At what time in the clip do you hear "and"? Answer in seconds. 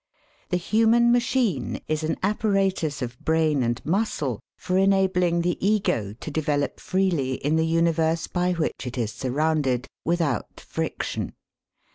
3.61-3.79